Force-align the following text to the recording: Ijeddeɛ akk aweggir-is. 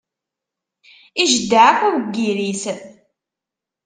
Ijeddeɛ 1.21 1.63
akk 1.69 1.79
aweggir-is. 1.87 2.63